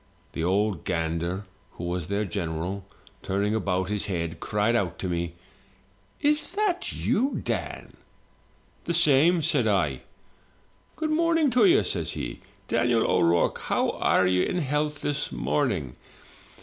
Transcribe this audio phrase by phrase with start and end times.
[0.31, 2.87] The ould gander, who was their general,
[3.21, 5.35] turning about his head, cried out to me,
[6.21, 7.93] *Is that you, Dan?'"
[8.85, 10.01] 'The same,' said I."
[10.95, 15.95] 'Good morrow to you,' says he, 'Daniel O'Rourke; how are you in health this morning?'